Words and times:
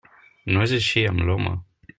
No 0.55 0.63
és 0.69 0.73
així 0.79 1.05
amb 1.13 1.25
l'home. 1.29 1.57